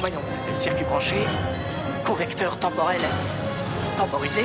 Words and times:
Voyons, 0.00 0.20
circuit 0.52 0.84
branché, 0.84 1.16
convecteur 2.04 2.58
temporel 2.58 3.00
temporisé. 3.96 4.42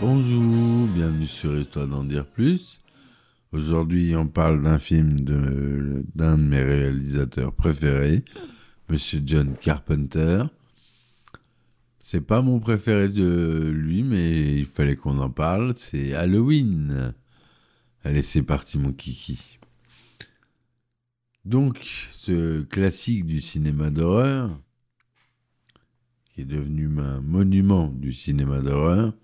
Bonjour, 0.00 0.86
bienvenue 0.88 1.26
sur 1.26 1.56
Histoire 1.56 1.86
d'en 1.86 2.04
dire 2.04 2.26
plus. 2.26 2.80
Aujourd'hui, 3.52 4.14
on 4.16 4.26
parle 4.26 4.62
d'un 4.62 4.78
film 4.78 5.20
de- 5.20 6.04
d'un 6.14 6.36
de 6.36 6.42
mes 6.42 6.62
réalisateurs 6.62 7.52
préférés, 7.52 8.24
Monsieur 8.88 9.22
John 9.24 9.54
Carpenter. 9.60 10.44
C'est 12.06 12.20
pas 12.20 12.42
mon 12.42 12.60
préféré 12.60 13.08
de 13.08 13.72
lui, 13.74 14.02
mais 14.02 14.58
il 14.58 14.66
fallait 14.66 14.94
qu'on 14.94 15.18
en 15.20 15.30
parle. 15.30 15.72
C'est 15.74 16.12
Halloween. 16.12 17.14
Allez, 18.04 18.20
c'est 18.20 18.42
parti, 18.42 18.76
mon 18.76 18.92
kiki. 18.92 19.58
Donc, 21.46 21.78
ce 22.12 22.60
classique 22.64 23.24
du 23.24 23.40
cinéma 23.40 23.88
d'horreur, 23.88 24.60
qui 26.26 26.42
est 26.42 26.44
devenu 26.44 26.90
un 27.00 27.22
monument 27.22 27.88
du 27.88 28.12
cinéma 28.12 28.60
d'horreur, 28.60 29.14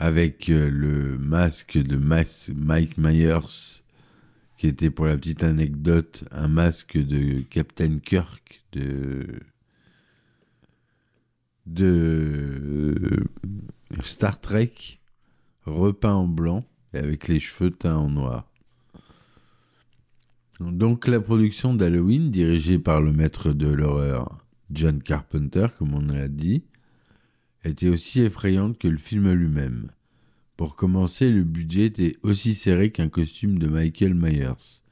avec 0.00 0.48
euh, 0.48 0.68
le 0.68 1.16
masque 1.16 1.78
de 1.78 1.96
Mike 1.96 2.98
Myers, 2.98 3.82
qui 4.56 4.66
était 4.66 4.90
pour 4.90 5.06
la 5.06 5.16
petite 5.16 5.44
anecdote 5.44 6.24
un 6.32 6.48
masque 6.48 6.98
de 6.98 7.42
Captain 7.42 8.00
Kirk 8.00 8.64
de 8.72 9.42
de 11.68 12.94
euh, 12.98 14.02
Star 14.02 14.40
Trek 14.40 14.72
repeint 15.64 16.14
en 16.14 16.26
blanc 16.26 16.64
et 16.94 16.98
avec 16.98 17.28
les 17.28 17.40
cheveux 17.40 17.70
teints 17.70 17.96
en 17.96 18.08
noir. 18.08 18.50
Donc 20.60 21.06
la 21.06 21.20
production 21.20 21.74
d'Halloween, 21.74 22.30
dirigée 22.30 22.78
par 22.78 23.00
le 23.00 23.12
maître 23.12 23.52
de 23.52 23.68
l'horreur 23.68 24.38
John 24.70 25.02
Carpenter, 25.02 25.66
comme 25.78 25.94
on 25.94 26.00
l'a 26.00 26.28
dit, 26.28 26.64
était 27.64 27.88
aussi 27.88 28.22
effrayante 28.22 28.78
que 28.78 28.88
le 28.88 28.98
film 28.98 29.30
lui-même. 29.32 29.90
Pour 30.56 30.74
commencer, 30.74 31.30
le 31.30 31.44
budget 31.44 31.86
était 31.86 32.16
aussi 32.22 32.54
serré 32.54 32.90
qu'un 32.90 33.08
costume 33.08 33.58
de 33.58 33.68
Michael 33.68 34.14
Myers. 34.14 34.82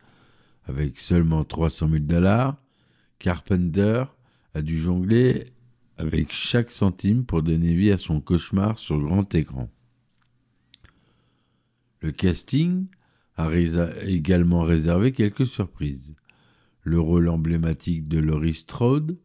Avec 0.67 0.99
seulement 0.99 1.45
300 1.45 1.89
000 1.91 1.99
dollars, 2.05 2.57
Carpenter 3.19 4.05
a 4.55 4.63
dû 4.63 4.81
jongler 4.81 5.47
avec 5.99 6.33
chaque 6.33 6.71
centime 6.71 7.25
pour 7.25 7.43
donner 7.43 7.75
vie 7.75 7.91
à 7.91 7.99
son 7.99 8.21
cauchemar 8.21 8.79
sur 8.79 8.99
grand 9.01 9.35
écran. 9.35 9.71
Le 12.01 12.13
casting 12.13 12.87
a 13.37 13.51
également 14.05 14.63
réservé 14.63 15.13
quelques 15.13 15.47
surprises. 15.47 16.15
Le 16.83 17.01
rôle 17.01 17.29
emblématique 17.29 18.09
de 18.09 18.19
Laurie 18.19 18.55
Strode, 18.55 19.19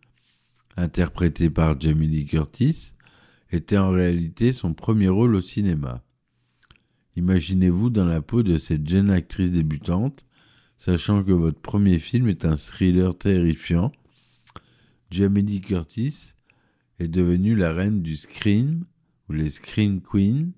interprété 0.77 1.49
par 1.49 1.79
Jamie 1.79 2.07
Lee 2.07 2.25
Curtis, 2.25 2.93
était 3.51 3.77
en 3.77 3.91
réalité 3.91 4.53
son 4.53 4.73
premier 4.73 5.09
rôle 5.09 5.35
au 5.35 5.41
cinéma. 5.41 6.03
Imaginez-vous 7.17 7.89
dans 7.89 8.05
la 8.05 8.21
peau 8.21 8.41
de 8.41 8.57
cette 8.57 8.87
jeune 8.87 9.11
actrice 9.11 9.51
débutante, 9.51 10.25
sachant 10.77 11.23
que 11.23 11.33
votre 11.33 11.59
premier 11.59 11.99
film 11.99 12.29
est 12.29 12.45
un 12.45 12.55
thriller 12.55 13.17
terrifiant. 13.17 13.91
Jamie 15.11 15.43
Lee 15.43 15.61
Curtis 15.61 16.33
est 17.01 17.07
devenue 17.07 17.55
la 17.55 17.73
reine 17.73 18.03
du 18.03 18.15
scream 18.15 18.85
ou 19.27 19.33
les 19.33 19.49
scream 19.49 20.01
queens 20.01 20.51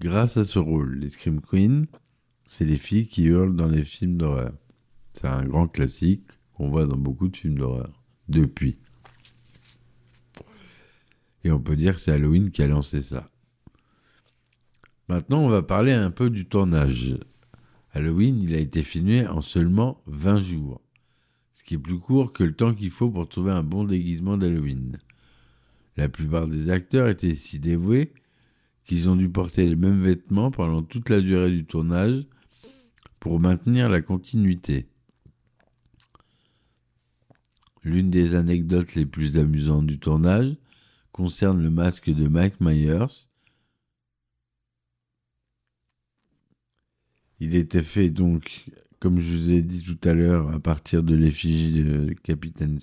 grâce 0.00 0.38
à 0.38 0.46
ce 0.46 0.58
rôle. 0.58 0.98
Les 0.98 1.10
scream 1.10 1.42
queens, 1.42 1.84
c'est 2.48 2.64
les 2.64 2.78
filles 2.78 3.06
qui 3.06 3.24
hurlent 3.24 3.54
dans 3.54 3.68
les 3.68 3.84
films 3.84 4.16
d'horreur. 4.16 4.54
C'est 5.10 5.26
un 5.26 5.44
grand 5.44 5.68
classique 5.68 6.26
qu'on 6.54 6.70
voit 6.70 6.86
dans 6.86 6.96
beaucoup 6.96 7.28
de 7.28 7.36
films 7.36 7.58
d'horreur 7.58 7.92
depuis. 8.28 8.78
Et 11.44 11.50
on 11.50 11.60
peut 11.60 11.76
dire 11.76 11.94
que 11.94 12.00
c'est 12.00 12.12
Halloween 12.12 12.50
qui 12.50 12.62
a 12.62 12.66
lancé 12.66 13.02
ça. 13.02 13.30
Maintenant, 15.08 15.40
on 15.40 15.50
va 15.50 15.62
parler 15.62 15.92
un 15.92 16.10
peu 16.10 16.30
du 16.30 16.46
tournage. 16.46 17.18
Halloween, 17.92 18.40
il 18.40 18.54
a 18.54 18.58
été 18.58 18.82
filmé 18.82 19.26
en 19.26 19.42
seulement 19.42 20.00
20 20.06 20.40
jours, 20.40 20.80
ce 21.52 21.62
qui 21.62 21.74
est 21.74 21.78
plus 21.78 21.98
court 21.98 22.32
que 22.32 22.44
le 22.44 22.54
temps 22.54 22.74
qu'il 22.74 22.90
faut 22.90 23.10
pour 23.10 23.28
trouver 23.28 23.52
un 23.52 23.62
bon 23.62 23.84
déguisement 23.84 24.38
d'Halloween. 24.38 24.98
La 25.96 26.08
plupart 26.08 26.48
des 26.48 26.70
acteurs 26.70 27.08
étaient 27.08 27.34
si 27.34 27.58
dévoués 27.58 28.12
qu'ils 28.84 29.08
ont 29.08 29.16
dû 29.16 29.28
porter 29.28 29.66
les 29.66 29.76
mêmes 29.76 30.02
vêtements 30.02 30.50
pendant 30.50 30.82
toute 30.82 31.08
la 31.08 31.20
durée 31.20 31.50
du 31.50 31.64
tournage 31.64 32.26
pour 33.20 33.40
maintenir 33.40 33.88
la 33.88 34.02
continuité. 34.02 34.88
L'une 37.82 38.10
des 38.10 38.34
anecdotes 38.34 38.94
les 38.94 39.06
plus 39.06 39.36
amusantes 39.38 39.86
du 39.86 39.98
tournage 39.98 40.56
concerne 41.12 41.62
le 41.62 41.70
masque 41.70 42.10
de 42.10 42.28
Mike 42.28 42.60
Myers. 42.60 43.28
Il 47.40 47.54
était 47.54 47.82
fait 47.82 48.10
donc, 48.10 48.64
comme 49.00 49.20
je 49.20 49.36
vous 49.36 49.50
ai 49.52 49.62
dit 49.62 49.82
tout 49.82 50.08
à 50.08 50.14
l'heure, 50.14 50.50
à 50.50 50.58
partir 50.58 51.02
de 51.02 51.14
l'effigie 51.14 51.82
de 51.82 52.14
Capitaine 52.22 52.80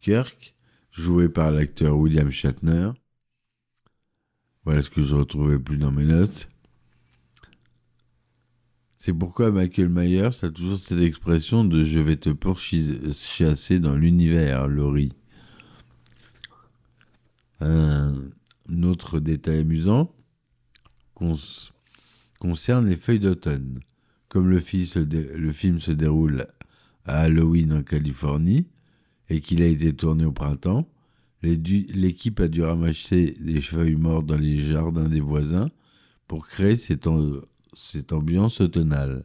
Kirk, 0.00 0.54
joué 0.92 1.28
par 1.28 1.50
l'acteur 1.50 1.96
William 1.96 2.30
Shatner. 2.30 2.90
Voilà 4.64 4.82
ce 4.82 4.90
que 4.90 5.02
je 5.02 5.16
retrouvais 5.16 5.58
plus 5.58 5.78
dans 5.78 5.90
mes 5.90 6.04
notes. 6.04 6.48
C'est 8.96 9.12
pourquoi 9.12 9.50
Michael 9.50 9.88
Myers 9.88 10.44
a 10.44 10.50
toujours 10.50 10.78
cette 10.78 11.00
expression 11.00 11.64
de 11.64 11.82
je 11.82 11.98
vais 11.98 12.16
te 12.16 12.30
pourchasser 12.30 13.80
dans 13.80 13.96
l'univers, 13.96 14.68
Laurie. 14.68 15.12
Un 17.58 18.12
autre 18.82 19.18
détail 19.18 19.60
amusant 19.60 20.14
concerne 22.38 22.88
les 22.88 22.96
feuilles 22.96 23.18
d'automne. 23.18 23.80
Comme 24.28 24.48
le 24.48 24.60
film 24.60 25.80
se 25.80 25.92
déroule 25.92 26.46
à 27.04 27.22
Halloween 27.22 27.72
en 27.72 27.82
Californie 27.82 28.68
et 29.32 29.40
qu'il 29.40 29.62
a 29.62 29.66
été 29.66 29.94
tourné 29.94 30.26
au 30.26 30.32
printemps, 30.32 30.86
l'équipe 31.42 32.38
a 32.38 32.48
dû 32.48 32.62
ramasser 32.62 33.34
des 33.40 33.62
feuilles 33.62 33.96
mortes 33.96 34.26
dans 34.26 34.36
les 34.36 34.58
jardins 34.58 35.08
des 35.08 35.20
voisins 35.20 35.70
pour 36.28 36.46
créer 36.46 36.76
cette 36.76 37.06
ambiance 38.12 38.60
automnale. 38.60 39.24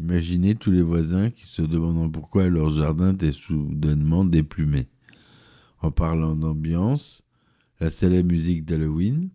Imaginez 0.00 0.56
tous 0.56 0.72
les 0.72 0.82
voisins 0.82 1.30
qui 1.30 1.46
se 1.46 1.62
demandant 1.62 2.10
pourquoi 2.10 2.48
leur 2.48 2.70
jardin 2.70 3.14
était 3.14 3.30
soudainement 3.30 4.24
déplumé. 4.24 4.88
En 5.80 5.92
parlant 5.92 6.34
d'ambiance, 6.34 7.22
la 7.78 7.92
célèbre 7.92 8.32
musique 8.32 8.64
d'Halloween, 8.64 9.30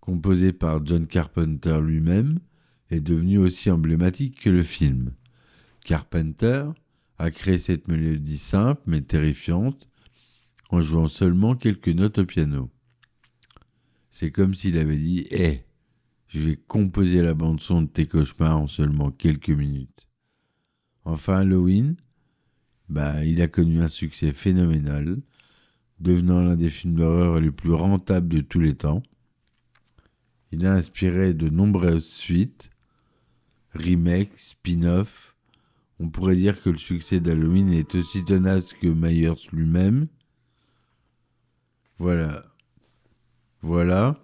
composée 0.00 0.52
par 0.52 0.86
John 0.86 1.08
Carpenter 1.08 1.80
lui-même, 1.82 2.38
est 2.90 3.00
devenue 3.00 3.38
aussi 3.38 3.72
emblématique 3.72 4.40
que 4.40 4.50
le 4.50 4.62
film. 4.62 5.10
Carpenter 5.84 6.66
a 7.18 7.30
créé 7.30 7.58
cette 7.58 7.88
mélodie 7.88 8.38
simple 8.38 8.82
mais 8.86 9.00
terrifiante 9.00 9.88
en 10.70 10.80
jouant 10.80 11.08
seulement 11.08 11.54
quelques 11.54 11.88
notes 11.88 12.18
au 12.18 12.24
piano. 12.24 12.70
C'est 14.10 14.30
comme 14.30 14.54
s'il 14.54 14.78
avait 14.78 14.98
dit 14.98 15.26
Hé, 15.30 15.64
je 16.28 16.40
vais 16.40 16.56
composer 16.56 17.22
la 17.22 17.34
bande-son 17.34 17.82
de 17.82 17.88
tes 17.88 18.06
cauchemars 18.06 18.58
en 18.58 18.66
seulement 18.66 19.10
quelques 19.10 19.50
minutes. 19.50 20.08
Enfin, 21.04 21.40
Halloween, 21.40 21.96
bah, 22.88 23.24
il 23.24 23.42
a 23.42 23.48
connu 23.48 23.82
un 23.82 23.88
succès 23.88 24.32
phénoménal, 24.32 25.20
devenant 26.00 26.42
l'un 26.42 26.56
des 26.56 26.70
films 26.70 26.96
d'horreur 26.96 27.40
les 27.40 27.50
plus 27.50 27.72
rentables 27.72 28.28
de 28.28 28.40
tous 28.40 28.60
les 28.60 28.74
temps. 28.74 29.02
Il 30.52 30.66
a 30.66 30.74
inspiré 30.74 31.34
de 31.34 31.48
nombreuses 31.48 32.06
suites, 32.06 32.70
remakes, 33.74 34.38
spin-offs 34.38 35.31
On 36.00 36.08
pourrait 36.08 36.36
dire 36.36 36.60
que 36.62 36.70
le 36.70 36.78
succès 36.78 37.20
d'Halloween 37.20 37.72
est 37.72 37.94
aussi 37.94 38.24
tenace 38.24 38.72
que 38.72 38.88
Myers 38.88 39.48
lui-même. 39.52 40.08
Voilà. 41.98 42.44
Voilà. 43.62 44.18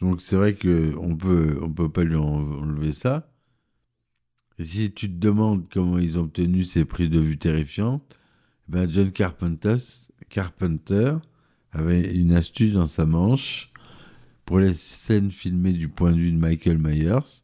Donc 0.00 0.20
c'est 0.20 0.36
vrai 0.36 0.54
que 0.54 0.94
on 0.98 1.16
peut 1.16 1.58
on 1.62 1.72
peut 1.72 1.88
pas 1.88 2.04
lui 2.04 2.16
enlever 2.16 2.92
ça. 2.92 3.30
Et 4.58 4.64
si 4.64 4.92
tu 4.92 5.08
te 5.08 5.18
demandes 5.18 5.66
comment 5.72 5.98
ils 5.98 6.18
ont 6.18 6.24
obtenu 6.24 6.64
ces 6.64 6.84
prises 6.84 7.10
de 7.10 7.20
vue 7.20 7.38
terrifiantes, 7.38 8.16
ben 8.68 8.88
John 8.88 9.10
Carpenter, 9.10 9.76
Carpenter 10.28 11.16
avait 11.72 12.14
une 12.14 12.32
astuce 12.32 12.72
dans 12.72 12.86
sa 12.86 13.04
manche 13.06 13.72
pour 14.44 14.60
les 14.60 14.74
scènes 14.74 15.30
filmées 15.30 15.72
du 15.72 15.88
point 15.88 16.12
de 16.12 16.18
vue 16.18 16.32
de 16.32 16.38
Michael 16.38 16.78
Myers. 16.78 17.42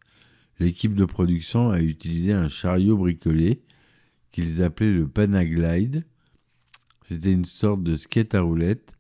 L'équipe 0.61 0.95
de 0.95 1.07
production 1.07 1.71
a 1.71 1.81
utilisé 1.81 2.35
un 2.35 2.49
chariot 2.49 2.99
bricolé 2.99 3.63
qu'ils 4.31 4.63
appelaient 4.63 4.93
le 4.93 5.09
Panaglide. 5.09 6.05
C'était 7.07 7.33
une 7.33 7.47
sorte 7.47 7.83
de 7.83 7.97
skate 7.97 8.35
à 8.35 8.43
roulettes 8.43 8.95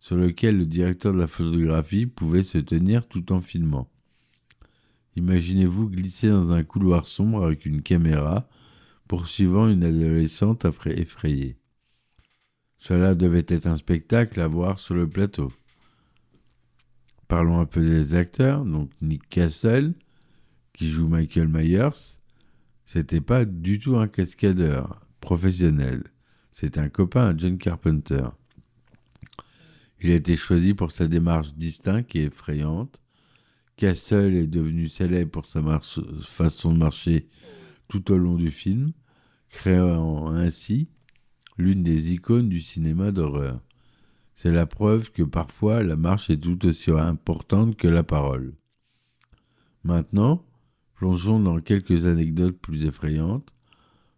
sur 0.00 0.16
lequel 0.16 0.56
le 0.56 0.64
directeur 0.64 1.12
de 1.12 1.18
la 1.18 1.26
photographie 1.26 2.06
pouvait 2.06 2.42
se 2.42 2.56
tenir 2.56 3.06
tout 3.06 3.30
en 3.30 3.42
filmant. 3.42 3.90
Imaginez-vous 5.14 5.90
glisser 5.90 6.30
dans 6.30 6.50
un 6.50 6.64
couloir 6.64 7.06
sombre 7.06 7.44
avec 7.44 7.66
une 7.66 7.82
caméra, 7.82 8.48
poursuivant 9.06 9.68
une 9.68 9.84
adolescente 9.84 10.64
effrayée. 10.86 11.58
Cela 12.78 13.14
devait 13.14 13.44
être 13.46 13.66
un 13.66 13.76
spectacle 13.76 14.40
à 14.40 14.48
voir 14.48 14.78
sur 14.78 14.94
le 14.94 15.06
plateau. 15.06 15.52
Parlons 17.28 17.60
un 17.60 17.66
peu 17.66 17.84
des 17.84 18.14
acteurs. 18.14 18.64
Donc 18.64 18.90
Nick 19.02 19.28
Castle, 19.28 19.94
qui 20.72 20.90
joue 20.90 21.08
Michael 21.08 21.48
Myers, 21.48 22.18
c'était 22.86 23.20
pas 23.20 23.44
du 23.44 23.78
tout 23.78 23.96
un 23.96 24.08
cascadeur 24.08 25.00
professionnel. 25.20 26.04
C'est 26.52 26.78
un 26.78 26.88
copain 26.88 27.34
John 27.36 27.58
Carpenter. 27.58 28.24
Il 30.00 30.10
a 30.10 30.14
été 30.14 30.36
choisi 30.36 30.74
pour 30.74 30.92
sa 30.92 31.06
démarche 31.06 31.54
distincte 31.54 32.14
et 32.16 32.24
effrayante. 32.24 33.00
Castle 33.76 34.34
est 34.34 34.46
devenu 34.46 34.88
célèbre 34.88 35.30
pour 35.30 35.46
sa 35.46 35.62
façon 36.22 36.72
de 36.72 36.78
marcher 36.78 37.28
tout 37.88 38.10
au 38.12 38.18
long 38.18 38.36
du 38.36 38.50
film, 38.50 38.92
créant 39.48 40.28
ainsi 40.28 40.88
l'une 41.56 41.82
des 41.82 42.12
icônes 42.12 42.48
du 42.48 42.60
cinéma 42.60 43.12
d'horreur. 43.12 43.60
C'est 44.34 44.52
la 44.52 44.66
preuve 44.66 45.12
que 45.12 45.22
parfois 45.22 45.82
la 45.82 45.96
marche 45.96 46.30
est 46.30 46.36
tout 46.36 46.66
aussi 46.66 46.90
importante 46.90 47.76
que 47.76 47.88
la 47.88 48.02
parole. 48.02 48.54
Maintenant, 49.84 50.44
plongeons 51.02 51.40
dans 51.40 51.58
quelques 51.58 52.06
anecdotes 52.06 52.56
plus 52.60 52.84
effrayantes. 52.84 53.48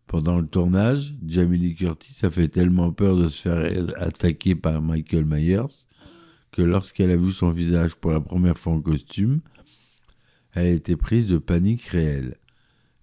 Pendant 0.07 0.39
le 0.39 0.47
tournage, 0.47 1.15
Jamie 1.27 1.57
Lee 1.57 1.75
Curtis 1.75 2.27
a 2.27 2.31
fait 2.31 2.49
tellement 2.49 2.93
peur 2.93 3.17
de 3.17 3.29
se 3.29 3.41
faire 3.41 3.87
attaquer 3.97 4.55
par 4.55 4.83
Michael 4.83 5.25
Myers 5.25 5.87
que 6.53 6.61
lorsqu'elle 6.61 7.11
a 7.11 7.17
vu 7.17 7.33
son 7.33 7.53
visage 7.53 7.95
pour 7.95 8.11
la 8.11 8.21
première 8.21 8.59
fois 8.59 8.75
en 8.75 8.83
costume, 8.83 9.41
elle 10.53 10.67
a 10.67 10.71
été 10.73 10.95
prise 10.95 11.27
de 11.27 11.39
panique 11.39 11.85
réelle. 11.85 12.37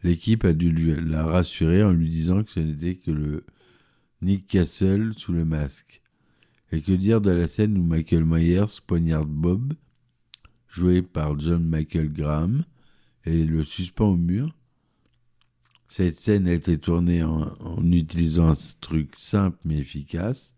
L'équipe 0.03 0.45
a 0.45 0.53
dû 0.53 0.71
la 1.01 1.25
rassurer 1.25 1.83
en 1.83 1.91
lui 1.91 2.07
disant 2.07 2.43
que 2.43 2.51
ce 2.51 2.59
n'était 2.59 2.97
que 2.97 3.09
le 3.09 3.45
Nick 4.21 4.45
Castle 4.45 5.13
sous 5.17 5.33
le 5.33 5.43
masque. 5.43 6.03
Et 6.71 6.81
que 6.81 6.91
dire 6.91 7.19
de 7.19 7.31
la 7.31 7.47
scène 7.47 7.79
où 7.79 7.83
Michael 7.83 8.25
Myers 8.25 8.79
poignarde 8.85 9.27
Bob, 9.27 9.73
joué 10.67 11.01
par 11.01 11.39
John 11.39 11.67
Michael 11.67 12.13
Graham, 12.13 12.63
et 13.25 13.43
le 13.43 13.63
suspend 13.63 14.09
au 14.09 14.17
mur 14.17 14.53
cette 15.91 16.15
scène 16.15 16.47
a 16.47 16.53
été 16.53 16.77
tournée 16.77 17.21
en, 17.21 17.51
utilisant 17.83 18.51
un 18.51 18.57
truc 18.79 19.13
simple 19.17 19.57
mais 19.65 19.79
efficace. 19.79 20.53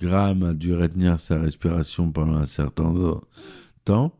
Graham 0.00 0.44
a 0.44 0.54
dû 0.54 0.72
retenir 0.72 1.18
sa 1.18 1.40
respiration 1.40 2.12
pendant 2.12 2.36
un 2.36 2.46
certain 2.46 2.94
temps, 3.84 4.16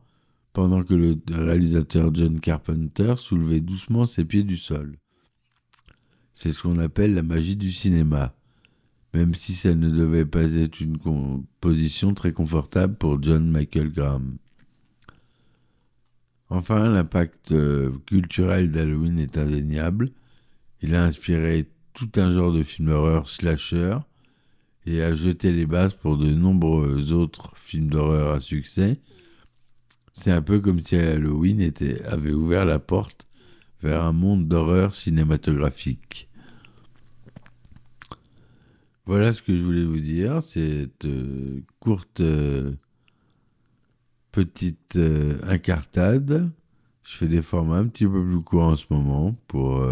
pendant 0.53 0.83
que 0.83 0.95
le 0.95 1.17
réalisateur 1.31 2.13
John 2.13 2.41
Carpenter 2.41 3.15
soulevait 3.19 3.61
doucement 3.61 4.05
ses 4.05 4.25
pieds 4.25 4.43
du 4.43 4.57
sol. 4.57 4.99
C'est 6.35 6.51
ce 6.51 6.61
qu'on 6.63 6.81
appelle 6.81 7.15
la 7.15 7.23
magie 7.23 7.55
du 7.55 7.71
cinéma, 7.71 8.35
même 9.15 9.37
si 9.37 9.55
ça 9.55 9.77
ne 9.77 9.91
devait 9.91 10.27
pas 10.27 10.43
être 10.43 10.81
une 10.81 10.99
position 11.61 12.15
très 12.15 12.33
confortable 12.33 12.97
pour 12.97 13.23
John 13.23 13.49
Michael 13.49 13.93
Graham. 13.93 14.39
Enfin, 16.55 16.87
l'impact 16.91 17.53
euh, 17.53 17.93
culturel 18.05 18.71
d'Halloween 18.71 19.19
est 19.19 19.39
indéniable. 19.39 20.11
Il 20.83 20.95
a 20.95 21.03
inspiré 21.03 21.67
tout 21.95 22.11
un 22.17 22.31
genre 22.31 22.53
de 22.53 22.63
films 22.63 22.89
d'horreur 22.89 23.27
slasher 23.27 23.97
et 24.85 25.03
a 25.03 25.15
jeté 25.15 25.51
les 25.51 25.65
bases 25.65 25.95
pour 25.95 26.19
de 26.19 26.31
nombreux 26.31 27.15
autres 27.15 27.57
films 27.57 27.89
d'horreur 27.89 28.35
à 28.35 28.41
succès. 28.41 29.01
C'est 30.13 30.31
un 30.31 30.43
peu 30.43 30.61
comme 30.61 30.83
si 30.83 30.95
Halloween 30.95 31.73
avait 32.05 32.35
ouvert 32.35 32.67
la 32.67 32.79
porte 32.79 33.27
vers 33.83 34.03
un 34.03 34.13
monde 34.13 34.47
d'horreur 34.47 34.95
cinématographique. 34.95 36.29
Voilà 39.07 39.33
ce 39.33 39.41
que 39.41 39.57
je 39.57 39.63
voulais 39.63 39.85
vous 39.85 40.01
dire, 40.01 40.43
cette 40.43 41.07
euh, 41.07 41.63
courte 41.81 42.21
euh, 42.21 42.73
petite 44.33 44.97
euh, 44.97 45.39
incartade. 45.45 46.51
Je 47.05 47.17
fais 47.17 47.29
des 47.29 47.43
formats 47.43 47.79
un 47.79 47.87
petit 47.87 48.07
peu 48.07 48.25
plus 48.25 48.43
courts 48.43 48.65
en 48.65 48.77
ce 48.77 48.87
moment 48.91 49.37
pour 49.49 49.85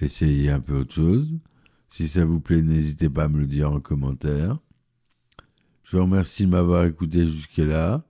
essayez 0.00 0.50
un 0.50 0.60
peu 0.60 0.78
autre 0.78 0.92
chose. 0.94 1.32
Si 1.88 2.08
ça 2.08 2.24
vous 2.24 2.40
plaît, 2.40 2.62
n'hésitez 2.62 3.08
pas 3.08 3.24
à 3.24 3.28
me 3.28 3.38
le 3.38 3.46
dire 3.46 3.70
en 3.70 3.80
commentaire. 3.80 4.58
Je 5.84 5.96
vous 5.96 6.02
remercie 6.02 6.46
de 6.46 6.50
m'avoir 6.50 6.84
écouté 6.84 7.26
jusque-là. 7.26 8.04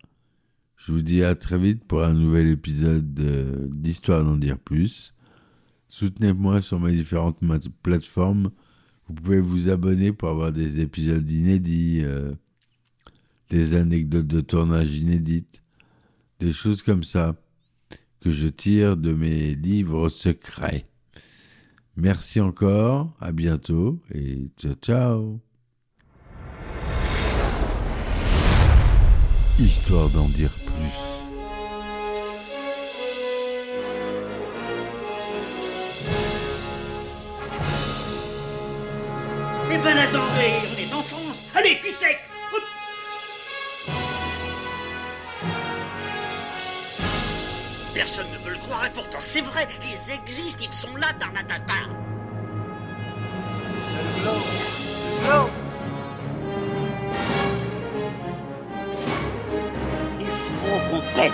Je 0.77 0.93
vous 0.93 1.03
dis 1.03 1.23
à 1.23 1.35
très 1.35 1.59
vite 1.59 1.85
pour 1.85 2.03
un 2.03 2.15
nouvel 2.15 2.49
épisode 2.49 3.15
d'Histoire 3.71 4.25
d'en 4.25 4.37
dire 4.37 4.59
plus. 4.59 5.13
Soutenez-moi 5.89 6.63
sur 6.63 6.81
mes 6.81 6.93
différentes 6.93 7.39
plateformes. 7.83 8.51
Vous 9.07 9.15
pouvez 9.15 9.41
vous 9.41 9.69
abonner 9.69 10.13
pour 10.13 10.29
avoir 10.29 10.53
des 10.53 10.81
épisodes 10.81 11.29
inédits, 11.31 12.01
euh, 12.03 12.33
des 13.51 13.75
anecdotes 13.75 14.29
de 14.29 14.41
tournage 14.41 14.95
inédites, 14.95 15.63
des 16.39 16.53
choses 16.53 16.83
comme 16.83 17.03
ça 17.05 17.35
que 18.21 18.31
je 18.31 18.49
tire 18.49 18.97
de 18.97 19.13
mes 19.13 19.55
livres 19.55 20.09
secrets. 20.09 20.87
Merci 21.97 22.41
encore, 22.41 23.13
à 23.21 23.33
bientôt 23.33 24.01
et 24.15 24.49
ciao 24.57 24.75
ciao. 24.75 25.41
Histoire 29.59 30.09
d'en 30.11 30.29
dire 30.29 30.51
plus. 30.51 30.99
Eh 39.73 39.79
ben 39.83 39.97
attendez, 39.97 40.53
on 40.65 40.79
est 40.79 40.95
en 40.95 41.03
France. 41.03 41.45
Allez, 41.55 41.79
cul 41.83 41.95
sec 41.97 42.31
Personne 47.95 48.27
ne 48.33 48.39
veut 48.45 48.53
le 48.53 48.59
croire 48.59 48.87
et 48.87 48.91
pourtant 48.91 49.19
c'est 49.21 49.41
vrai, 49.41 49.67
ils 49.83 50.13
existent, 50.13 50.65
ils 50.67 50.73
sont 50.73 50.97
là, 50.97 51.09
Tarnatata. 51.19 51.75
Il 60.21 60.27
faut 60.27 60.91
qu'on 60.91 61.01
pète. 61.15 61.33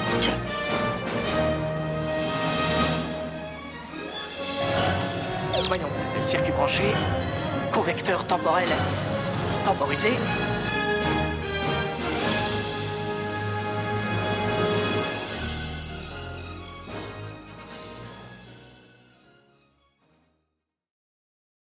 Voyons, 5.68 5.88
circuit 6.20 6.52
branché, 6.52 6.84
convecteur 7.72 8.24
temporel 8.24 8.68
temporisé, 9.64 10.12